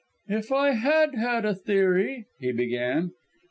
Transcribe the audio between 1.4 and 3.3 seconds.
a theory" he began.